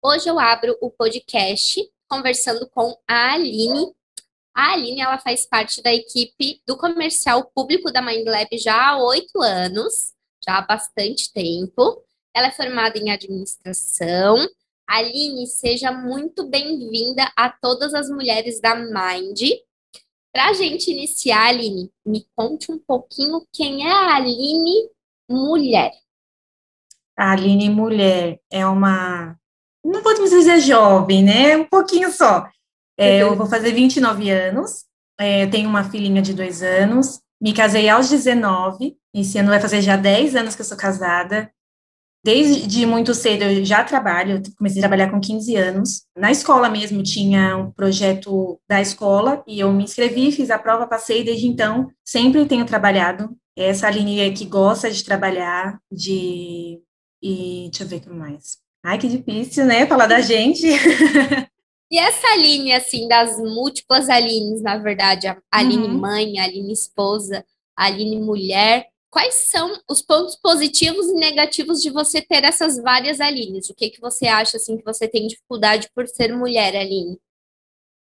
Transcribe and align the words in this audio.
Hoje 0.00 0.30
eu 0.30 0.38
abro 0.38 0.78
o 0.80 0.92
podcast 0.92 1.80
conversando 2.08 2.68
com 2.68 2.96
a 3.04 3.32
Aline. 3.32 3.92
A 4.54 4.74
Aline, 4.74 5.00
ela 5.00 5.18
faz 5.18 5.44
parte 5.44 5.82
da 5.82 5.92
equipe 5.92 6.62
do 6.64 6.76
comercial 6.76 7.50
público 7.52 7.90
da 7.90 8.00
MindLab 8.00 8.56
já 8.58 8.90
há 8.90 8.96
oito 8.96 9.42
anos, 9.42 10.14
já 10.46 10.58
há 10.58 10.62
bastante 10.62 11.32
tempo. 11.32 12.00
Ela 12.32 12.46
é 12.46 12.52
formada 12.52 12.96
em 12.96 13.10
administração. 13.10 14.36
Aline, 14.86 15.48
seja 15.48 15.90
muito 15.90 16.46
bem-vinda 16.46 17.32
a 17.36 17.50
todas 17.50 17.92
as 17.92 18.08
mulheres 18.08 18.60
da 18.60 18.76
Mind. 18.76 19.40
Para 20.32 20.50
a 20.50 20.52
gente 20.52 20.92
iniciar, 20.92 21.48
Aline, 21.48 21.92
me 22.06 22.24
conte 22.36 22.70
um 22.70 22.78
pouquinho 22.78 23.44
quem 23.52 23.84
é 23.84 23.90
a 23.90 24.14
Aline 24.14 24.90
mulher. 25.28 25.90
A 27.16 27.32
Aline 27.32 27.68
mulher 27.68 28.40
é 28.48 28.64
uma, 28.64 29.36
não 29.88 30.02
podemos 30.02 30.30
dizer 30.30 30.60
jovem, 30.60 31.22
né? 31.22 31.56
Um 31.56 31.64
pouquinho 31.64 32.12
só. 32.12 32.48
É, 32.98 33.22
eu 33.22 33.36
vou 33.36 33.46
fazer 33.46 33.72
29 33.72 34.28
anos, 34.30 34.84
é, 35.18 35.44
eu 35.44 35.50
tenho 35.50 35.68
uma 35.68 35.84
filhinha 35.84 36.20
de 36.20 36.34
dois 36.34 36.62
anos, 36.62 37.20
me 37.40 37.52
casei 37.52 37.88
aos 37.88 38.08
19, 38.08 38.96
esse 39.14 39.38
ano 39.38 39.50
vai 39.50 39.60
fazer 39.60 39.80
já 39.80 39.96
10 39.96 40.34
anos 40.34 40.56
que 40.56 40.62
eu 40.62 40.66
sou 40.66 40.76
casada. 40.76 41.50
Desde 42.24 42.84
muito 42.84 43.14
cedo 43.14 43.44
eu 43.44 43.64
já 43.64 43.84
trabalho, 43.84 44.42
comecei 44.56 44.80
a 44.80 44.82
trabalhar 44.82 45.10
com 45.10 45.20
15 45.20 45.54
anos. 45.54 46.02
Na 46.16 46.32
escola 46.32 46.68
mesmo 46.68 47.02
tinha 47.02 47.56
um 47.56 47.70
projeto 47.70 48.60
da 48.68 48.80
escola 48.80 49.44
e 49.46 49.60
eu 49.60 49.72
me 49.72 49.84
inscrevi, 49.84 50.32
fiz 50.32 50.50
a 50.50 50.58
prova, 50.58 50.86
passei, 50.86 51.22
desde 51.22 51.46
então 51.46 51.90
sempre 52.04 52.44
tenho 52.46 52.66
trabalhado. 52.66 53.30
Essa 53.56 53.88
linha 53.90 54.32
que 54.32 54.44
gosta 54.44 54.90
de 54.90 55.04
trabalhar, 55.04 55.78
de. 55.90 56.80
E 57.22 57.68
deixa 57.70 57.84
eu 57.84 57.88
ver 57.88 57.96
o 57.96 58.00
que 58.00 58.10
mais. 58.10 58.67
Ai, 58.84 58.98
que 58.98 59.08
difícil, 59.08 59.64
né? 59.64 59.86
Falar 59.86 60.06
da 60.06 60.20
gente. 60.20 60.66
E 61.90 61.98
essa 61.98 62.36
linha, 62.36 62.76
assim, 62.76 63.08
das 63.08 63.38
múltiplas 63.38 64.10
Alines, 64.10 64.60
na 64.60 64.76
verdade, 64.76 65.26
a 65.26 65.38
Aline 65.50 65.86
uhum. 65.86 65.98
mãe, 65.98 66.38
a 66.38 66.44
Aline 66.44 66.70
esposa, 66.70 67.42
a 67.74 67.86
Aline 67.86 68.20
mulher, 68.20 68.88
quais 69.10 69.34
são 69.34 69.72
os 69.88 70.02
pontos 70.02 70.36
positivos 70.36 71.06
e 71.06 71.14
negativos 71.14 71.80
de 71.80 71.88
você 71.88 72.20
ter 72.20 72.44
essas 72.44 72.76
várias 72.76 73.20
Alines? 73.20 73.70
O 73.70 73.74
que, 73.74 73.88
que 73.88 74.00
você 74.02 74.26
acha, 74.26 74.58
assim, 74.58 74.76
que 74.76 74.84
você 74.84 75.08
tem 75.08 75.26
dificuldade 75.26 75.88
por 75.94 76.06
ser 76.06 76.36
mulher, 76.36 76.76
Aline? 76.76 77.18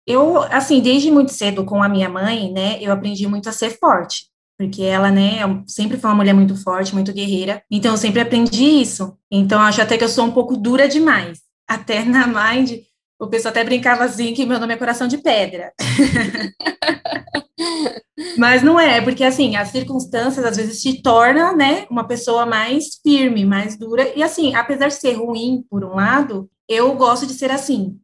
Eu, 0.05 0.43
assim, 0.43 0.81
desde 0.81 1.11
muito 1.11 1.33
cedo 1.33 1.65
com 1.65 1.81
a 1.81 1.89
minha 1.89 2.09
mãe, 2.09 2.53
né, 2.53 2.79
eu 2.81 2.93
aprendi 2.93 3.27
muito 3.27 3.49
a 3.49 3.53
ser 3.53 3.71
forte, 3.79 4.27
porque 4.59 4.83
ela, 4.83 5.11
né, 5.11 5.41
sempre 5.67 5.99
foi 5.99 6.11
uma 6.11 6.17
mulher 6.17 6.33
muito 6.33 6.57
forte, 6.57 6.95
muito 6.95 7.13
guerreira, 7.13 7.63
então 7.71 7.93
eu 7.93 7.99
sempre 7.99 8.21
aprendi 8.21 8.65
isso. 8.65 9.17
Então, 9.31 9.61
acho 9.61 9.83
até 9.83 9.99
que 9.99 10.05
eu 10.05 10.09
sou 10.09 10.25
um 10.25 10.33
pouco 10.33 10.57
dura 10.57 10.89
demais. 10.89 11.41
Até 11.69 12.03
na 12.05 12.27
Mind, 12.27 12.81
o 13.19 13.27
pessoal 13.27 13.51
até 13.51 13.65
brincava 13.65 14.05
assim 14.05 14.35
que 14.35 14.47
meu 14.47 14.59
nome 14.59 14.75
é 14.75 14.77
coração 14.77 15.07
de 15.07 15.19
pedra. 15.19 15.73
Mas 18.39 18.63
não 18.63 18.81
é, 18.81 19.01
porque 19.01 19.25
assim, 19.25 19.57
as 19.57 19.69
circunstâncias 19.69 20.45
às 20.45 20.57
vezes 20.57 20.81
te 20.81 21.03
torna, 21.03 21.55
né, 21.55 21.87
uma 21.91 22.07
pessoa 22.07 22.47
mais 22.47 22.99
firme, 23.03 23.45
mais 23.45 23.77
dura. 23.77 24.11
E 24.17 24.23
assim, 24.23 24.55
apesar 24.55 24.89
de 24.89 24.95
ser 24.95 25.13
ruim 25.13 25.65
por 25.69 25.85
um 25.85 25.95
lado, 25.95 26.49
eu 26.69 26.95
gosto 26.95 27.27
de 27.27 27.35
ser 27.35 27.51
assim. 27.51 27.99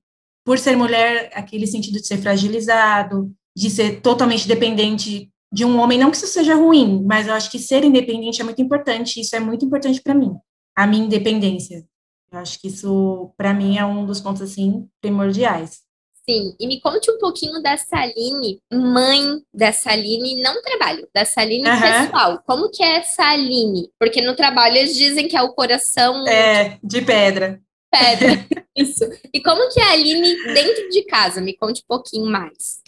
Por 0.44 0.59
ser 0.59 0.77
mulher, 0.77 1.31
aquele 1.34 1.66
sentido 1.66 2.00
de 2.00 2.06
ser 2.06 2.19
fragilizado, 2.19 3.33
de 3.56 3.70
ser 3.70 4.00
totalmente 4.00 4.48
dependente 4.48 5.31
de 5.53 5.64
um 5.64 5.78
homem, 5.78 5.98
não 5.98 6.11
que 6.11 6.17
isso 6.17 6.27
seja 6.27 6.55
ruim, 6.55 7.05
mas 7.05 7.27
eu 7.27 7.34
acho 7.34 7.50
que 7.50 7.58
ser 7.58 7.84
independente 7.84 8.41
é 8.41 8.45
muito 8.45 8.62
importante, 8.62 9.20
isso 9.20 9.36
é 9.36 9.41
muito 9.41 9.64
importante 9.64 10.00
para 10.00 10.14
mim, 10.14 10.34
a 10.75 10.86
minha 10.86 11.05
independência. 11.05 11.84
Eu 12.33 12.39
acho 12.39 12.59
que 12.59 12.69
isso, 12.69 13.31
para 13.36 13.53
mim, 13.53 13.77
é 13.77 13.84
um 13.84 14.06
dos 14.06 14.19
pontos, 14.19 14.41
assim, 14.41 14.89
primordiais. 15.03 15.83
Sim, 16.28 16.55
e 16.59 16.67
me 16.67 16.81
conte 16.81 17.11
um 17.11 17.19
pouquinho 17.19 17.61
dessa 17.61 17.97
Aline, 17.97 18.61
mãe 18.72 19.42
dessa 19.53 19.91
Aline, 19.91 20.41
não 20.41 20.62
trabalho, 20.62 21.06
dessa 21.12 21.41
Aline 21.41 21.69
uhum. 21.69 21.81
pessoal. 21.81 22.43
Como 22.47 22.71
que 22.71 22.82
é 22.82 22.98
essa 22.98 23.25
Aline? 23.25 23.91
Porque 23.98 24.22
no 24.22 24.34
trabalho 24.34 24.77
eles 24.77 24.97
dizem 24.97 25.28
que 25.28 25.37
é 25.37 25.43
o 25.43 25.53
coração... 25.53 26.27
É, 26.27 26.78
de 26.82 27.03
pedra. 27.03 27.60
Pedra, 27.91 28.47
isso. 28.75 29.04
E 29.34 29.43
como 29.43 29.69
que 29.69 29.81
é 29.81 29.84
a 29.84 29.93
Aline 29.93 30.34
dentro 30.54 30.88
de 30.91 31.04
casa? 31.04 31.41
Me 31.41 31.56
conte 31.56 31.82
um 31.82 31.88
pouquinho 31.88 32.27
mais. 32.27 32.81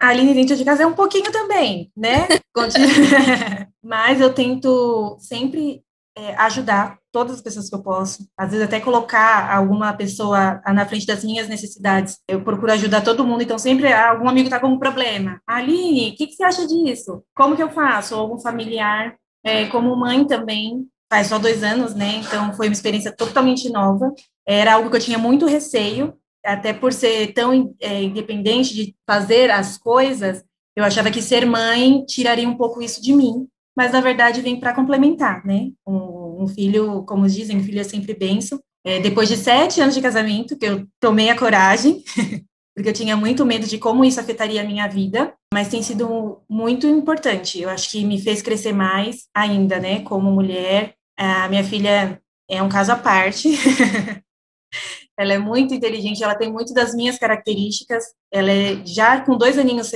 A 0.00 0.08
Aline 0.08 0.34
dentro 0.34 0.56
de 0.56 0.64
casa 0.64 0.82
é 0.82 0.86
um 0.86 0.94
pouquinho 0.94 1.30
também, 1.32 1.90
né? 1.96 2.28
Mas 3.82 4.20
eu 4.20 4.32
tento 4.32 5.16
sempre 5.20 5.82
é, 6.16 6.34
ajudar 6.36 6.98
todas 7.12 7.36
as 7.36 7.40
pessoas 7.40 7.68
que 7.68 7.74
eu 7.74 7.82
posso. 7.82 8.28
Às 8.36 8.50
vezes 8.50 8.66
até 8.66 8.80
colocar 8.80 9.54
alguma 9.54 9.92
pessoa 9.92 10.60
na 10.66 10.86
frente 10.86 11.06
das 11.06 11.24
minhas 11.24 11.48
necessidades. 11.48 12.18
Eu 12.28 12.42
procuro 12.42 12.72
ajudar 12.72 13.02
todo 13.02 13.24
mundo, 13.24 13.42
então 13.42 13.58
sempre 13.58 13.92
algum 13.92 14.28
amigo 14.28 14.48
está 14.48 14.58
com 14.58 14.68
um 14.68 14.78
problema. 14.78 15.40
Aline, 15.46 16.10
o 16.10 16.16
que, 16.16 16.26
que, 16.26 16.34
você 16.34 16.44
acha 16.44 16.66
disso? 16.66 17.22
Como 17.34 17.56
que 17.56 17.62
eu 17.62 17.70
faço? 17.70 18.14
Ou 18.14 18.20
algum 18.20 18.38
familiar. 18.38 19.16
É, 19.44 19.66
como 19.66 19.94
mãe 19.96 20.26
também, 20.26 20.86
faz 21.08 21.28
só 21.28 21.38
dois 21.38 21.62
anos, 21.62 21.94
né? 21.94 22.16
Então 22.16 22.52
foi 22.54 22.66
uma 22.66 22.72
experiência 22.72 23.14
totalmente 23.14 23.70
nova. 23.70 24.12
Era 24.46 24.74
algo 24.74 24.90
que 24.90 24.96
eu 24.96 25.00
tinha 25.00 25.18
muito 25.18 25.46
receio, 25.46 26.14
até 26.44 26.72
por 26.72 26.92
ser 26.92 27.32
tão 27.32 27.74
é, 27.80 28.02
independente 28.02 28.74
de 28.74 28.94
fazer 29.06 29.50
as 29.50 29.76
coisas, 29.76 30.44
eu 30.76 30.84
achava 30.84 31.10
que 31.10 31.20
ser 31.20 31.44
mãe 31.44 32.04
tiraria 32.04 32.48
um 32.48 32.56
pouco 32.56 32.80
isso 32.80 33.02
de 33.02 33.14
mim 33.14 33.48
mas 33.78 33.92
na 33.92 34.00
verdade 34.00 34.40
vem 34.40 34.58
para 34.58 34.74
complementar, 34.74 35.46
né? 35.46 35.70
Um, 35.86 36.42
um, 36.42 36.48
filho, 36.48 37.04
como 37.04 37.28
dizem, 37.28 37.58
um 37.58 37.62
filho 37.62 37.80
é 37.80 37.84
sempre 37.84 38.12
benção. 38.12 38.58
É, 38.84 38.98
depois 38.98 39.28
de 39.28 39.36
sete 39.36 39.80
anos 39.80 39.94
de 39.94 40.02
casamento, 40.02 40.58
que 40.58 40.66
eu 40.66 40.84
tomei 40.98 41.30
a 41.30 41.38
coragem, 41.38 42.02
porque 42.74 42.88
eu 42.88 42.92
tinha 42.92 43.16
muito 43.16 43.46
medo 43.46 43.68
de 43.68 43.78
como 43.78 44.04
isso 44.04 44.18
afetaria 44.18 44.62
a 44.62 44.64
minha 44.64 44.88
vida, 44.88 45.32
mas 45.54 45.68
tem 45.68 45.80
sido 45.80 46.42
muito 46.50 46.88
importante. 46.88 47.60
Eu 47.60 47.70
acho 47.70 47.88
que 47.88 48.04
me 48.04 48.20
fez 48.20 48.42
crescer 48.42 48.72
mais 48.72 49.28
ainda, 49.32 49.78
né? 49.78 50.00
Como 50.00 50.28
mulher. 50.28 50.94
A 51.16 51.48
minha 51.48 51.62
filha 51.62 52.20
é 52.50 52.60
um 52.60 52.68
caso 52.68 52.90
à 52.90 52.96
parte. 52.96 53.48
ela 55.18 55.34
é 55.34 55.38
muito 55.38 55.74
inteligente, 55.74 56.22
ela 56.22 56.34
tem 56.34 56.50
muito 56.52 56.72
das 56.72 56.94
minhas 56.94 57.18
características. 57.18 58.04
Ela 58.32 58.52
é 58.52 58.86
já 58.86 59.20
com 59.20 59.36
dois 59.36 59.58
aninhos, 59.58 59.92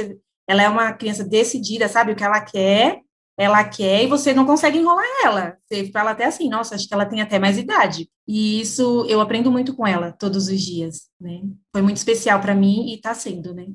ela 0.48 0.62
é 0.62 0.68
uma 0.68 0.92
criança 0.92 1.24
decidida, 1.24 1.88
sabe 1.88 2.12
o 2.12 2.16
que 2.16 2.24
ela 2.24 2.40
quer 2.40 3.00
ela 3.36 3.64
quer 3.64 4.04
e 4.04 4.06
você 4.06 4.34
não 4.34 4.44
consegue 4.44 4.78
enrolar 4.78 5.04
ela. 5.24 5.56
Você 5.66 5.90
fala 5.90 6.10
até 6.10 6.26
assim, 6.26 6.48
nossa, 6.48 6.74
acho 6.74 6.86
que 6.86 6.94
ela 6.94 7.06
tem 7.06 7.20
até 7.20 7.38
mais 7.38 7.58
idade. 7.58 8.08
E 8.26 8.60
isso 8.60 9.06
eu 9.08 9.20
aprendo 9.20 9.50
muito 9.50 9.74
com 9.74 9.86
ela 9.86 10.12
todos 10.12 10.48
os 10.48 10.60
dias, 10.60 11.08
né? 11.20 11.40
Foi 11.72 11.82
muito 11.82 11.96
especial 11.96 12.40
para 12.40 12.54
mim 12.54 12.90
e 12.90 12.96
está 12.96 13.14
sendo, 13.14 13.54
né? 13.54 13.66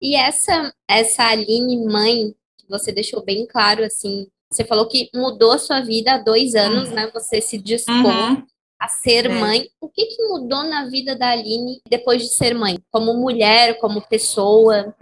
E 0.00 0.14
essa 0.14 0.72
essa 0.88 1.24
Aline 1.24 1.84
mãe, 1.86 2.34
que 2.58 2.68
você 2.68 2.92
deixou 2.92 3.24
bem 3.24 3.46
claro 3.46 3.82
assim, 3.82 4.28
você 4.50 4.64
falou 4.64 4.86
que 4.86 5.10
mudou 5.14 5.52
a 5.52 5.58
sua 5.58 5.80
vida 5.80 6.14
há 6.14 6.18
dois 6.18 6.54
anos, 6.54 6.88
uhum. 6.88 6.94
né? 6.94 7.10
Você 7.12 7.40
se 7.40 7.58
dispôs 7.58 7.96
uhum. 7.96 8.46
A 8.78 8.88
ser 8.88 9.26
é. 9.26 9.28
mãe. 9.28 9.68
O 9.80 9.88
que, 9.88 10.06
que 10.06 10.22
mudou 10.28 10.62
na 10.64 10.88
vida 10.88 11.16
da 11.16 11.30
Aline 11.30 11.80
depois 11.88 12.22
de 12.22 12.28
ser 12.28 12.54
mãe? 12.54 12.78
Como 12.90 13.14
mulher, 13.14 13.78
como 13.78 14.06
pessoa? 14.08 14.94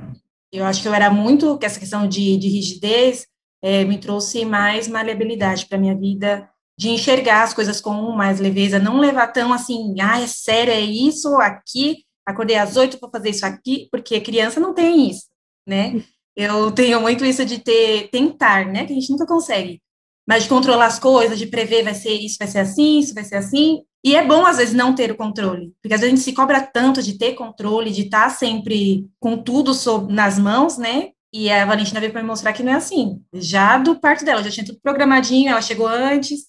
Eu 0.52 0.64
acho 0.64 0.80
que 0.80 0.88
eu 0.88 0.94
era 0.94 1.10
muito, 1.10 1.58
essa 1.62 1.78
questão 1.78 2.08
de, 2.08 2.36
de 2.36 2.48
rigidez, 2.48 3.26
é, 3.62 3.84
me 3.84 3.98
trouxe 3.98 4.44
mais 4.44 4.88
maleabilidade 4.88 5.66
para 5.66 5.78
minha 5.78 5.94
vida, 5.94 6.48
de 6.78 6.90
enxergar 6.90 7.42
as 7.42 7.54
coisas 7.54 7.80
com 7.80 8.12
mais 8.12 8.38
leveza, 8.38 8.78
não 8.78 9.00
levar 9.00 9.28
tão 9.28 9.52
assim, 9.52 9.94
ah, 10.00 10.20
é 10.20 10.26
sério, 10.26 10.72
é 10.72 10.80
isso, 10.80 11.34
aqui, 11.36 12.04
acordei 12.24 12.56
às 12.56 12.76
oito 12.76 12.98
para 12.98 13.10
fazer 13.10 13.30
isso 13.30 13.46
aqui, 13.46 13.88
porque 13.90 14.20
criança 14.20 14.60
não 14.60 14.74
tem 14.74 15.10
isso, 15.10 15.26
né? 15.66 16.02
Eu 16.36 16.70
tenho 16.70 17.00
muito 17.00 17.24
isso 17.24 17.46
de 17.46 17.58
ter, 17.58 18.08
tentar, 18.10 18.66
né, 18.66 18.84
que 18.84 18.92
a 18.92 18.94
gente 18.94 19.10
nunca 19.10 19.26
consegue, 19.26 19.80
mas 20.26 20.44
de 20.44 20.48
controlar 20.48 20.86
as 20.86 20.98
coisas, 20.98 21.38
de 21.38 21.46
prever, 21.46 21.84
vai 21.84 21.94
ser 21.94 22.12
isso, 22.12 22.36
vai 22.38 22.48
ser 22.48 22.58
assim, 22.58 22.98
isso 22.98 23.14
vai 23.14 23.24
ser 23.24 23.36
assim, 23.36 23.82
e 24.04 24.14
é 24.14 24.24
bom, 24.24 24.46
às 24.46 24.58
vezes, 24.58 24.74
não 24.74 24.94
ter 24.94 25.10
o 25.10 25.16
controle, 25.16 25.72
porque 25.82 25.94
às 25.94 26.00
vezes 26.00 26.12
a 26.12 26.16
gente 26.16 26.24
se 26.24 26.32
cobra 26.32 26.60
tanto 26.60 27.02
de 27.02 27.18
ter 27.18 27.34
controle, 27.34 27.90
de 27.90 28.02
estar 28.02 28.24
tá 28.24 28.30
sempre 28.30 29.06
com 29.20 29.36
tudo 29.36 29.74
sob, 29.74 30.12
nas 30.12 30.38
mãos, 30.38 30.78
né, 30.78 31.10
e 31.32 31.50
a 31.50 31.66
Valentina 31.66 32.00
veio 32.00 32.12
para 32.12 32.22
me 32.22 32.28
mostrar 32.28 32.54
que 32.54 32.62
não 32.62 32.72
é 32.72 32.76
assim. 32.76 33.20
Já 33.34 33.76
do 33.76 33.96
parto 33.96 34.24
dela, 34.24 34.42
já 34.42 34.50
tinha 34.50 34.64
tudo 34.64 34.80
programadinho, 34.82 35.50
ela 35.50 35.60
chegou 35.60 35.86
antes. 35.86 36.46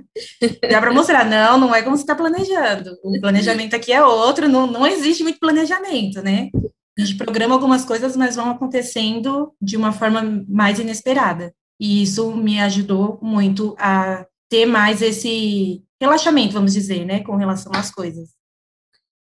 Dá 0.70 0.80
para 0.80 0.92
mostrar, 0.92 1.26
não, 1.26 1.58
não 1.58 1.74
é 1.74 1.82
como 1.82 1.96
você 1.96 2.02
está 2.02 2.14
planejando. 2.14 2.96
O 3.02 3.20
planejamento 3.20 3.76
aqui 3.76 3.92
é 3.92 4.02
outro, 4.02 4.48
não, 4.48 4.66
não 4.66 4.86
existe 4.86 5.22
muito 5.22 5.38
planejamento, 5.38 6.22
né? 6.22 6.48
A 6.98 7.04
gente 7.04 7.18
programa 7.18 7.54
algumas 7.54 7.84
coisas, 7.84 8.16
mas 8.16 8.36
vão 8.36 8.50
acontecendo 8.50 9.52
de 9.60 9.76
uma 9.76 9.92
forma 9.92 10.44
mais 10.48 10.78
inesperada. 10.78 11.52
E 11.82 12.04
isso 12.04 12.30
me 12.30 12.60
ajudou 12.60 13.18
muito 13.20 13.74
a 13.76 14.24
ter 14.48 14.66
mais 14.66 15.02
esse 15.02 15.82
relaxamento, 16.00 16.52
vamos 16.52 16.74
dizer, 16.74 17.04
né, 17.04 17.24
com 17.24 17.34
relação 17.34 17.72
às 17.74 17.90
coisas. 17.90 18.28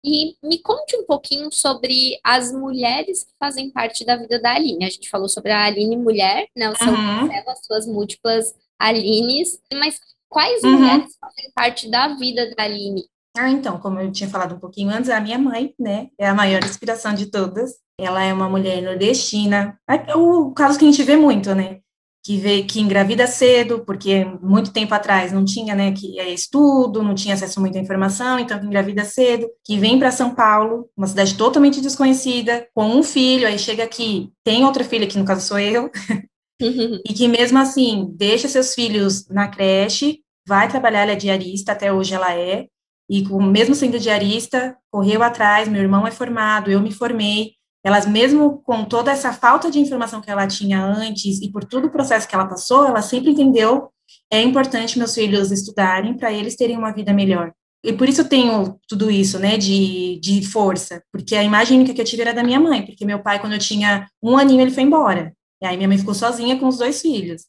E 0.06 0.36
me 0.44 0.60
conte 0.60 0.96
um 0.96 1.04
pouquinho 1.04 1.52
sobre 1.52 2.20
as 2.24 2.52
mulheres 2.52 3.24
que 3.24 3.32
fazem 3.40 3.72
parte 3.72 4.06
da 4.06 4.18
vida 4.18 4.40
da 4.40 4.54
Aline. 4.54 4.86
A 4.86 4.90
gente 4.92 5.10
falou 5.10 5.28
sobre 5.28 5.52
a 5.52 5.66
Aline 5.66 5.98
mulher, 5.98 6.48
né? 6.56 6.70
O 6.70 6.76
seu 6.76 6.94
uhum. 6.94 7.30
as 7.48 7.66
suas 7.66 7.88
múltiplas 7.88 8.54
Alines. 8.78 9.60
Mas 9.74 9.98
quais 10.30 10.62
uhum. 10.62 10.78
mulheres 10.78 11.18
fazem 11.20 11.52
parte 11.56 11.90
da 11.90 12.10
vida 12.10 12.54
da 12.56 12.66
Aline? 12.66 13.06
Ah, 13.36 13.50
então, 13.50 13.80
como 13.80 14.00
eu 14.00 14.12
tinha 14.12 14.30
falado 14.30 14.56
um 14.56 14.60
pouquinho 14.60 14.92
antes, 14.92 15.10
a 15.10 15.20
minha 15.20 15.40
mãe, 15.40 15.74
né, 15.80 16.10
é 16.20 16.28
a 16.28 16.36
maior 16.36 16.64
inspiração 16.64 17.16
de 17.16 17.28
todas. 17.32 17.78
Ela 18.00 18.24
é 18.24 18.34
uma 18.34 18.50
mulher 18.50 18.82
nordestina. 18.82 19.80
É 19.88 20.16
o 20.16 20.52
caso 20.52 20.78
que 20.78 20.86
a 20.86 20.88
gente 20.92 21.02
vê 21.02 21.16
muito, 21.16 21.56
né? 21.56 21.80
Que 22.24 22.38
vê 22.38 22.64
que 22.64 22.80
engravida 22.80 23.28
cedo, 23.28 23.84
porque 23.86 24.24
muito 24.42 24.72
tempo 24.72 24.94
atrás 24.94 25.32
não 25.34 25.44
tinha, 25.44 25.76
né, 25.76 25.92
que 25.92 26.18
é 26.20 26.30
estudo, 26.34 27.04
não 27.04 27.14
tinha 27.14 27.34
acesso 27.34 27.60
a 27.60 27.62
muita 27.62 27.80
informação, 27.80 28.40
então 28.40 28.58
que 28.58 28.66
engravida 28.66 29.04
cedo, 29.04 29.48
que 29.64 29.78
vem 29.78 30.00
para 30.00 30.10
São 30.10 30.34
Paulo, 30.34 30.90
uma 30.96 31.08
cidade 31.08 31.36
totalmente 31.36 31.82
desconhecida, 31.82 32.66
com 32.74 32.86
um 32.86 33.04
filho, 33.04 33.46
aí 33.46 33.60
chega 33.60 33.84
aqui, 33.84 34.32
tem 34.44 34.64
outra 34.64 34.86
filha, 34.86 35.06
que 35.06 35.18
no 35.18 35.26
caso 35.26 35.46
sou 35.46 35.60
eu, 35.60 35.92
e 36.62 37.14
que 37.14 37.28
mesmo 37.28 37.60
assim 37.60 38.08
deixa 38.16 38.48
seus 38.48 38.74
filhos 38.74 39.28
na 39.28 39.50
creche, 39.50 40.22
vai 40.48 40.70
trabalhar, 40.70 41.02
ela 41.02 41.12
é 41.12 41.16
diarista, 41.16 41.74
até 41.74 41.92
hoje 41.92 42.14
ela 42.14 42.34
é, 42.34 42.68
e 43.10 43.22
mesmo 43.38 43.76
sendo 43.76 44.00
diarista, 44.00 44.78
correu 44.90 45.22
atrás, 45.22 45.68
meu 45.68 45.82
irmão 45.82 46.08
é 46.08 46.12
formado, 46.12 46.72
eu 46.72 46.80
me 46.80 46.92
formei, 46.92 47.54
elas 47.84 48.06
mesmo 48.06 48.60
com 48.64 48.86
toda 48.86 49.12
essa 49.12 49.34
falta 49.34 49.70
de 49.70 49.80
informação 49.80 50.22
que 50.22 50.32
ela 50.32 50.48
tinha 50.48 50.84
antes 50.84 51.42
e 51.42 51.52
por 51.52 51.64
todo 51.66 51.88
o 51.88 51.92
processo 51.92 52.28
que 52.28 52.34
ela 52.34 52.48
passou, 52.48 52.86
ela 52.86 53.02
sempre 53.02 53.32
entendeu 53.32 53.90
é 54.32 54.42
importante 54.42 54.98
meus 54.98 55.14
filhos 55.14 55.52
estudarem 55.52 56.16
para 56.16 56.32
eles 56.32 56.56
terem 56.56 56.78
uma 56.78 56.92
vida 56.92 57.14
melhor. 57.14 57.52
E 57.84 57.92
por 57.92 58.08
isso 58.08 58.22
eu 58.22 58.30
tenho 58.30 58.80
tudo 58.88 59.12
isso, 59.12 59.38
né, 59.38 59.58
de, 59.58 60.18
de 60.22 60.46
força, 60.48 61.04
porque 61.12 61.36
a 61.36 61.44
imagem 61.44 61.78
única 61.78 61.94
que 61.94 62.00
eu 62.00 62.06
tive 62.06 62.22
era 62.22 62.34
da 62.34 62.44
minha 62.44 62.60
mãe, 62.60 62.86
porque 62.86 63.06
meu 63.06 63.20
pai, 63.20 63.40
quando 63.40 63.54
eu 63.54 63.60
tinha 63.60 64.08
um 64.22 64.38
aninho, 64.38 64.62
ele 64.62 64.72
foi 64.72 64.84
embora. 64.84 65.34
E 65.62 65.66
aí 65.66 65.76
minha 65.76 65.90
mãe 65.90 65.98
ficou 65.98 66.14
sozinha 66.14 66.58
com 66.58 66.68
os 66.68 66.78
dois 66.78 67.02
filhos. 67.02 67.44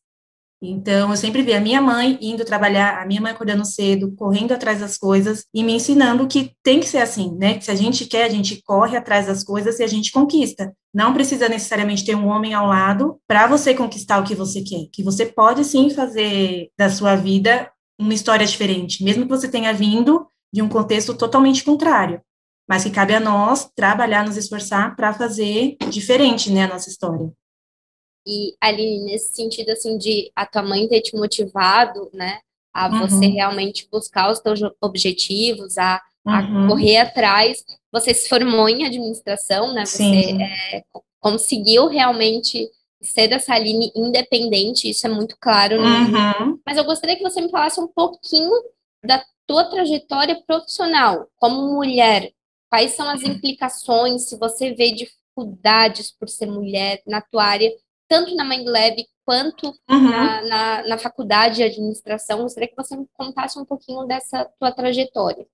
Então, 0.62 1.10
eu 1.10 1.16
sempre 1.16 1.42
vi 1.42 1.52
a 1.52 1.60
minha 1.60 1.80
mãe 1.80 2.18
indo 2.22 2.44
trabalhar, 2.44 3.02
a 3.02 3.06
minha 3.06 3.20
mãe 3.20 3.32
acordando 3.32 3.64
cedo, 3.64 4.14
correndo 4.16 4.52
atrás 4.52 4.80
das 4.80 4.96
coisas 4.96 5.44
e 5.52 5.62
me 5.62 5.74
ensinando 5.74 6.26
que 6.26 6.52
tem 6.62 6.80
que 6.80 6.88
ser 6.88 6.98
assim, 6.98 7.36
né? 7.36 7.58
Que 7.58 7.64
se 7.64 7.70
a 7.70 7.74
gente 7.74 8.06
quer, 8.06 8.24
a 8.24 8.28
gente 8.30 8.62
corre 8.62 8.96
atrás 8.96 9.26
das 9.26 9.44
coisas 9.44 9.78
e 9.78 9.82
a 9.82 9.86
gente 9.86 10.10
conquista. 10.10 10.74
Não 10.92 11.12
precisa 11.12 11.48
necessariamente 11.48 12.04
ter 12.04 12.14
um 12.14 12.28
homem 12.28 12.54
ao 12.54 12.66
lado 12.66 13.18
para 13.26 13.46
você 13.46 13.74
conquistar 13.74 14.18
o 14.18 14.24
que 14.24 14.34
você 14.34 14.62
quer. 14.62 14.86
Que 14.92 15.02
você 15.02 15.26
pode 15.26 15.64
sim 15.64 15.90
fazer 15.90 16.70
da 16.78 16.88
sua 16.88 17.14
vida 17.14 17.70
uma 17.98 18.14
história 18.14 18.46
diferente, 18.46 19.04
mesmo 19.04 19.24
que 19.24 19.30
você 19.30 19.48
tenha 19.48 19.72
vindo 19.72 20.26
de 20.52 20.62
um 20.62 20.68
contexto 20.68 21.14
totalmente 21.14 21.62
contrário. 21.62 22.20
Mas 22.68 22.84
que 22.84 22.90
cabe 22.90 23.14
a 23.14 23.20
nós 23.20 23.68
trabalhar, 23.76 24.24
nos 24.24 24.36
esforçar 24.36 24.96
para 24.96 25.12
fazer 25.12 25.76
diferente, 25.90 26.50
né, 26.50 26.64
a 26.64 26.68
nossa 26.68 26.88
história. 26.88 27.30
E 28.26 28.54
ali 28.60 29.00
nesse 29.00 29.34
sentido 29.34 29.70
assim 29.70 29.98
de 29.98 30.30
a 30.34 30.46
tua 30.46 30.62
mãe 30.62 30.88
ter 30.88 31.00
te 31.02 31.16
motivado, 31.16 32.10
né, 32.12 32.38
a 32.72 32.88
uhum. 32.88 33.00
você 33.00 33.26
realmente 33.26 33.88
buscar 33.90 34.30
os 34.30 34.40
teus 34.40 34.60
objetivos, 34.80 35.78
a, 35.78 36.02
a 36.26 36.40
uhum. 36.40 36.68
correr 36.68 36.98
atrás. 36.98 37.64
Você 37.92 38.12
se 38.12 38.28
formou 38.28 38.68
em 38.68 38.84
administração, 38.84 39.72
né? 39.72 39.86
Você 39.86 40.02
é, 40.02 40.82
conseguiu 41.20 41.86
realmente 41.86 42.68
ser 43.00 43.30
essa 43.32 43.54
Aline 43.54 43.92
independente, 43.94 44.90
isso 44.90 45.06
é 45.06 45.10
muito 45.10 45.36
claro. 45.38 45.76
Uhum. 45.80 46.58
Mas 46.66 46.76
eu 46.76 46.84
gostaria 46.84 47.16
que 47.16 47.22
você 47.22 47.40
me 47.40 47.50
falasse 47.50 47.80
um 47.80 47.86
pouquinho 47.86 48.50
da 49.04 49.22
tua 49.46 49.64
trajetória 49.64 50.42
profissional 50.46 51.28
como 51.36 51.74
mulher. 51.74 52.32
Quais 52.68 52.92
são 52.92 53.08
as 53.08 53.22
implicações, 53.22 54.22
se 54.22 54.36
você 54.36 54.74
vê 54.74 54.90
dificuldades 54.90 56.10
por 56.10 56.28
ser 56.28 56.46
mulher 56.46 57.00
na 57.06 57.20
tua 57.20 57.44
área 57.44 57.70
tanto 58.14 58.34
na 58.36 58.44
Lab 58.44 59.04
quanto 59.24 59.66
uhum. 59.90 60.10
na, 60.10 60.42
na, 60.42 60.88
na, 60.88 60.98
faculdade 60.98 61.56
de 61.56 61.62
administração. 61.64 62.42
Gostaria 62.42 62.68
que 62.68 62.76
você 62.76 62.96
me 62.96 63.06
contasse 63.14 63.58
um 63.58 63.64
pouquinho 63.64 64.06
dessa 64.06 64.44
tua 64.58 64.70
trajetória. 64.70 65.44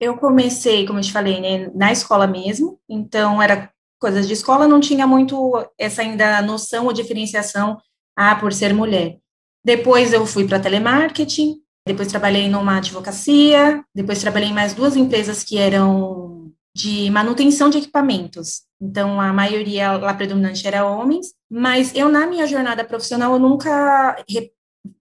Eu 0.00 0.16
comecei, 0.16 0.86
como 0.86 0.98
eu 0.98 1.02
te 1.02 1.12
falei, 1.12 1.40
né, 1.40 1.70
na 1.74 1.92
escola 1.92 2.26
mesmo, 2.26 2.80
então 2.88 3.40
era 3.40 3.70
coisas 4.00 4.26
de 4.26 4.32
escola, 4.32 4.66
não 4.66 4.80
tinha 4.80 5.06
muito 5.06 5.52
essa 5.76 6.02
ainda 6.02 6.40
noção 6.42 6.86
ou 6.86 6.92
diferenciação, 6.92 7.78
ah, 8.16 8.34
por 8.36 8.52
ser 8.52 8.72
mulher. 8.72 9.18
Depois 9.64 10.12
eu 10.12 10.24
fui 10.24 10.46
para 10.46 10.60
telemarketing, 10.60 11.60
depois 11.86 12.08
trabalhei 12.08 12.48
numa 12.48 12.78
advocacia, 12.78 13.84
depois 13.94 14.20
trabalhei 14.20 14.50
em 14.50 14.54
mais 14.54 14.72
duas 14.72 14.96
empresas 14.96 15.42
que 15.42 15.58
eram 15.58 16.52
de 16.74 17.10
manutenção 17.10 17.68
de 17.68 17.78
equipamentos. 17.78 18.67
Então, 18.80 19.20
a 19.20 19.32
maioria 19.32 19.92
lá 19.96 20.14
predominante 20.14 20.66
era 20.66 20.86
homens, 20.86 21.34
mas 21.50 21.94
eu, 21.94 22.08
na 22.08 22.26
minha 22.26 22.46
jornada 22.46 22.84
profissional, 22.84 23.32
eu 23.32 23.38
nunca 23.38 24.16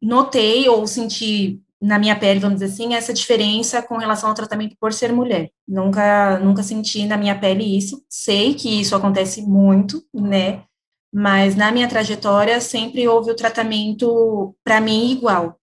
notei 0.02 0.68
ou 0.68 0.88
senti 0.88 1.62
na 1.80 2.00
minha 2.00 2.18
pele, 2.18 2.40
vamos 2.40 2.60
dizer 2.60 2.74
assim, 2.74 2.96
essa 2.96 3.14
diferença 3.14 3.82
com 3.84 3.98
relação 3.98 4.30
ao 4.30 4.36
tratamento 4.36 4.76
por 4.80 4.92
ser 4.92 5.14
mulher. 5.14 5.52
Nunca, 5.68 6.40
nunca 6.40 6.64
senti 6.64 7.06
na 7.06 7.18
minha 7.18 7.40
pele 7.40 7.78
isso. 7.78 8.04
Sei 8.10 8.56
que 8.56 8.82
isso 8.82 8.96
acontece 8.96 9.44
muito, 9.44 10.04
né? 10.12 10.64
Mas 11.14 11.56
na 11.56 11.72
minha 11.72 11.88
trajetória 11.88 12.60
sempre 12.60 13.08
houve 13.08 13.32
o 13.32 13.36
tratamento 13.36 14.56
para 14.64 14.82
mim 14.82 15.12
igual, 15.12 15.60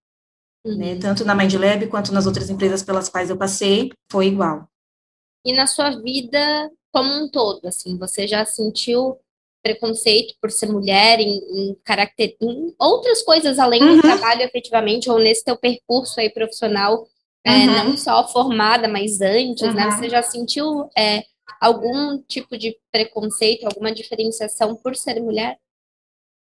né? 0.65 0.73
uhum. 0.73 0.79
né? 0.79 0.99
Tanto 1.01 1.25
na 1.25 1.35
MindLab 1.35 1.87
quanto 1.89 2.13
nas 2.13 2.27
outras 2.27 2.49
empresas 2.49 2.83
pelas 2.83 3.09
quais 3.09 3.29
eu 3.29 3.37
passei, 3.37 3.91
foi 4.11 4.29
igual. 4.29 4.69
E 5.45 5.53
na 5.53 5.67
sua 5.67 5.91
vida 6.01 6.71
como 6.95 7.13
um 7.13 7.29
todo, 7.29 7.67
assim, 7.67 7.99
você 7.99 8.29
já 8.29 8.47
sentiu 8.47 9.19
preconceito 9.65 10.35
por 10.41 10.51
ser 10.53 10.67
mulher 10.67 11.19
em, 11.19 11.39
em, 11.39 11.77
caracter, 11.83 12.37
em 12.41 12.73
outras 12.79 13.23
coisas 13.23 13.59
além 13.59 13.83
uhum. 13.83 13.97
do 13.97 14.03
trabalho 14.03 14.43
efetivamente 14.43 15.11
ou 15.11 15.19
nesse 15.19 15.43
teu 15.43 15.57
percurso 15.57 16.21
aí 16.21 16.29
profissional 16.29 17.07
é, 17.43 17.51
uhum. 17.51 17.57
é, 17.57 17.67
não 17.67 17.97
só 17.97 18.29
formada 18.29 18.87
mas 18.87 19.23
antes 19.23 19.63
né? 19.63 19.69
uhum. 19.69 19.75
né 19.75 19.91
você 19.91 20.11
já 20.11 20.23
sentiu 20.23 20.91
é, 20.97 21.23
algum 21.59 22.19
tipo 22.29 22.59
de 22.59 22.77
preconceito 22.93 23.65
alguma 23.65 23.91
diferenciação 23.91 24.77
por 24.77 24.95
ser 24.95 25.19
mulher 25.19 25.57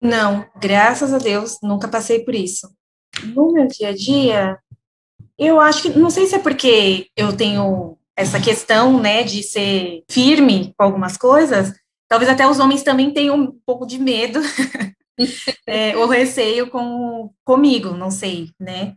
não 0.02 0.46
graças 0.60 1.14
a 1.14 1.18
Deus 1.18 1.56
nunca 1.62 1.88
passei 1.88 2.22
por 2.26 2.34
isso 2.34 2.70
no 3.34 3.54
meu 3.54 3.66
dia 3.66 3.88
a 3.88 3.94
dia 3.94 4.58
eu 5.38 5.58
acho 5.58 5.80
que 5.80 5.98
não 5.98 6.10
sei 6.10 6.26
se 6.26 6.34
é 6.34 6.38
porque 6.38 7.08
eu 7.16 7.34
tenho 7.34 7.96
essa 8.16 8.40
questão, 8.40 9.00
né, 9.00 9.22
de 9.22 9.43
ser 9.43 10.05
firme 10.08 10.72
com 10.76 10.84
algumas 10.84 11.16
coisas, 11.16 11.72
talvez 12.08 12.31
até 12.31 12.46
os 12.46 12.58
homens 12.58 12.82
também 12.82 13.12
tenham 13.12 13.37
um 13.37 13.61
pouco 13.66 13.87
de 13.87 13.99
medo 13.99 14.40
é, 15.66 15.96
ou 15.96 16.06
receio 16.06 16.70
com 16.70 17.31
comigo, 17.44 17.90
não 17.90 18.11
sei, 18.11 18.50
né? 18.58 18.94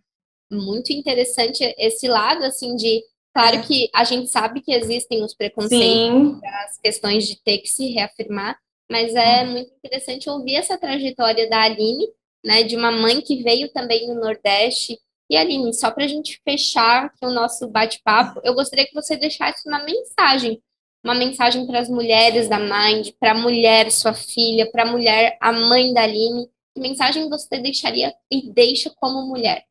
Muito 0.52 0.94
interessante 0.94 1.64
esse 1.78 2.08
lado, 2.08 2.44
assim, 2.44 2.76
de 2.76 3.04
claro 3.34 3.62
que 3.64 3.90
a 3.94 4.04
gente 4.04 4.30
sabe 4.30 4.62
que 4.62 4.72
existem 4.72 5.24
os 5.24 5.34
preconceitos, 5.34 5.80
Sim. 5.80 6.40
as 6.44 6.78
questões 6.78 7.28
de 7.28 7.42
ter 7.44 7.58
que 7.58 7.68
se 7.68 7.88
reafirmar, 7.92 8.58
mas 8.90 9.14
é 9.14 9.44
hum. 9.44 9.52
muito 9.52 9.72
interessante 9.74 10.30
ouvir 10.30 10.56
essa 10.56 10.78
trajetória 10.78 11.50
da 11.50 11.64
Aline, 11.64 12.08
né, 12.46 12.64
de 12.64 12.76
uma 12.76 12.92
mãe 12.92 13.20
que 13.22 13.44
veio 13.44 13.70
também 13.74 14.08
no 14.08 14.16
Nordeste 14.16 14.98
e 15.30 15.36
Aline, 15.36 15.74
só 15.74 15.92
para 15.92 16.06
a 16.06 16.08
gente 16.08 16.42
fechar 16.44 17.12
o 17.22 17.30
nosso 17.30 17.68
bate-papo, 17.68 18.40
eu 18.44 18.54
gostaria 18.54 18.86
que 18.86 18.94
você 18.94 19.18
deixasse 19.18 19.68
uma 19.68 19.84
mensagem, 19.84 20.62
uma 21.04 21.14
mensagem 21.14 21.68
para 21.68 21.80
as 21.80 21.90
mulheres 21.90 22.48
da 22.48 22.60
Mind, 22.60 23.10
para 23.20 23.32
a 23.32 23.38
mulher, 23.38 23.92
sua 23.92 24.14
filha, 24.14 24.70
para 24.72 24.84
a 24.84 24.92
mulher, 24.92 25.38
a 25.42 25.52
mãe 25.52 25.94
da 25.94 26.04
Aline. 26.04 26.48
Que 26.74 26.82
mensagem 26.82 27.30
você 27.30 27.60
deixaria 27.60 28.14
e 28.32 28.52
deixa 28.52 28.92
como 28.98 29.28
mulher? 29.28 29.64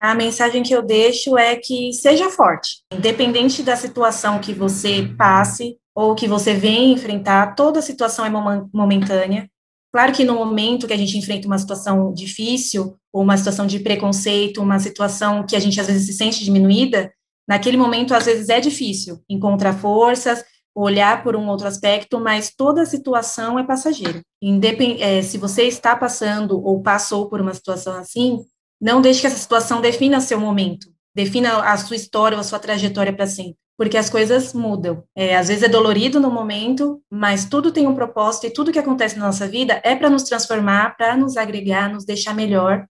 A 0.00 0.14
mensagem 0.14 0.62
que 0.62 0.74
eu 0.74 0.82
deixo 0.82 1.38
é 1.38 1.56
que 1.56 1.92
seja 1.92 2.28
forte, 2.28 2.82
independente 2.92 3.62
da 3.62 3.76
situação 3.76 4.40
que 4.40 4.52
você 4.52 5.08
passe 5.16 5.78
ou 5.94 6.14
que 6.14 6.26
você 6.26 6.54
venha 6.54 6.92
enfrentar, 6.92 7.54
toda 7.54 7.80
situação 7.80 8.24
é 8.24 8.30
momentânea. 8.72 9.48
Claro 9.92 10.12
que 10.12 10.24
no 10.24 10.34
momento 10.34 10.86
que 10.86 10.92
a 10.92 10.96
gente 10.96 11.18
enfrenta 11.18 11.46
uma 11.46 11.58
situação 11.58 12.14
difícil, 12.14 12.96
ou 13.12 13.22
uma 13.22 13.36
situação 13.36 13.66
de 13.66 13.78
preconceito, 13.78 14.62
uma 14.62 14.78
situação 14.78 15.44
que 15.44 15.54
a 15.54 15.60
gente 15.60 15.78
às 15.78 15.86
vezes 15.86 16.06
se 16.06 16.14
sente 16.14 16.42
diminuída, 16.42 17.12
naquele 17.46 17.76
momento 17.76 18.14
às 18.14 18.24
vezes 18.24 18.48
é 18.48 18.58
difícil 18.58 19.22
encontrar 19.28 19.74
forças, 19.74 20.42
olhar 20.74 21.22
por 21.22 21.36
um 21.36 21.46
outro 21.46 21.66
aspecto, 21.66 22.18
mas 22.18 22.50
toda 22.56 22.86
situação 22.86 23.58
é 23.58 23.64
passageira. 23.64 24.22
Independ 24.40 25.02
é, 25.02 25.20
se 25.20 25.36
você 25.36 25.64
está 25.64 25.94
passando 25.94 26.58
ou 26.64 26.82
passou 26.82 27.28
por 27.28 27.42
uma 27.42 27.52
situação 27.52 27.94
assim, 27.94 28.42
não 28.80 29.02
deixe 29.02 29.20
que 29.20 29.26
essa 29.26 29.36
situação 29.36 29.82
defina 29.82 30.22
seu 30.22 30.40
momento, 30.40 30.86
defina 31.14 31.62
a 31.70 31.76
sua 31.76 31.96
história 31.96 32.38
a 32.38 32.42
sua 32.42 32.58
trajetória 32.58 33.12
para 33.12 33.26
sempre 33.26 33.56
porque 33.82 33.96
as 33.96 34.08
coisas 34.08 34.54
mudam. 34.54 35.02
É, 35.12 35.36
às 35.36 35.48
vezes 35.48 35.64
é 35.64 35.68
dolorido 35.68 36.20
no 36.20 36.30
momento, 36.30 37.02
mas 37.10 37.46
tudo 37.46 37.72
tem 37.72 37.84
um 37.84 37.96
propósito 37.96 38.46
e 38.46 38.50
tudo 38.50 38.70
que 38.70 38.78
acontece 38.78 39.18
na 39.18 39.26
nossa 39.26 39.48
vida 39.48 39.80
é 39.82 39.96
para 39.96 40.08
nos 40.08 40.22
transformar, 40.22 40.96
para 40.96 41.16
nos 41.16 41.36
agregar, 41.36 41.92
nos 41.92 42.04
deixar 42.04 42.32
melhor, 42.32 42.86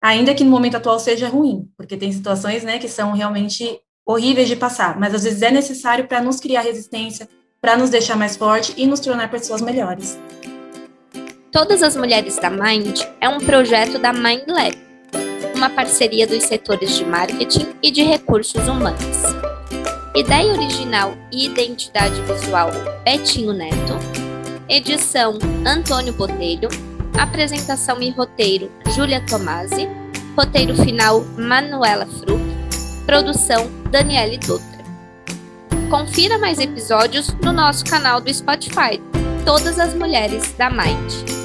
ainda 0.00 0.32
que 0.36 0.44
no 0.44 0.50
momento 0.52 0.76
atual 0.76 1.00
seja 1.00 1.28
ruim, 1.28 1.68
porque 1.76 1.96
tem 1.96 2.12
situações, 2.12 2.62
né, 2.62 2.78
que 2.78 2.86
são 2.86 3.14
realmente 3.14 3.80
horríveis 4.06 4.46
de 4.46 4.54
passar, 4.54 4.96
mas 4.96 5.12
às 5.12 5.24
vezes 5.24 5.42
é 5.42 5.50
necessário 5.50 6.06
para 6.06 6.22
nos 6.22 6.38
criar 6.38 6.60
resistência, 6.60 7.28
para 7.60 7.76
nos 7.76 7.90
deixar 7.90 8.14
mais 8.14 8.36
forte 8.36 8.72
e 8.76 8.86
nos 8.86 9.00
tornar 9.00 9.32
pessoas 9.32 9.60
melhores. 9.60 10.16
Todas 11.50 11.82
as 11.82 11.96
Mulheres 11.96 12.36
da 12.36 12.48
Mind 12.48 13.00
é 13.20 13.28
um 13.28 13.38
projeto 13.38 13.98
da 13.98 14.12
Mind 14.12 14.46
Lab, 14.46 14.78
uma 15.56 15.68
parceria 15.68 16.28
dos 16.28 16.44
setores 16.44 16.96
de 16.96 17.04
marketing 17.04 17.74
e 17.82 17.90
de 17.90 18.04
recursos 18.04 18.68
humanos. 18.68 19.47
Ideia 20.14 20.52
original 20.52 21.16
e 21.30 21.46
identidade 21.46 22.20
visual 22.22 22.70
Betinho 23.04 23.52
Neto. 23.52 23.94
Edição 24.68 25.38
Antônio 25.66 26.12
Botelho. 26.12 26.68
Apresentação 27.16 28.00
e 28.00 28.10
roteiro 28.10 28.70
Júlia 28.94 29.24
Tomasi. 29.26 29.88
Roteiro 30.36 30.74
final 30.76 31.22
Manuela 31.36 32.06
Fruc. 32.06 32.40
Produção 33.06 33.70
Daniele 33.90 34.38
Dutra. 34.38 34.78
Confira 35.90 36.38
mais 36.38 36.58
episódios 36.58 37.28
no 37.42 37.52
nosso 37.52 37.84
canal 37.84 38.20
do 38.20 38.32
Spotify, 38.32 39.00
Todas 39.44 39.78
as 39.78 39.94
Mulheres 39.94 40.52
da 40.52 40.68
Mind. 40.68 41.37